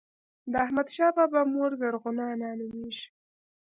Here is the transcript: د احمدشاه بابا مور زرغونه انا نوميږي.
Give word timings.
د 0.51 0.53
احمدشاه 0.65 1.11
بابا 1.17 1.41
مور 1.53 1.71
زرغونه 1.81 2.23
انا 2.33 2.49
نوميږي. 2.59 3.07